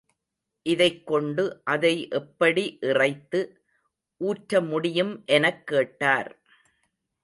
இதைக் 0.63 1.07
கொண்டு 1.07 1.61
அதை 1.63 2.07
எப்படி 2.09 2.77
இறைத்து, 2.81 3.61
ஊற்ற 4.19 4.67
முடியும் 4.67 5.23
எனக் 5.25 5.67
கேட்டார். 5.67 6.41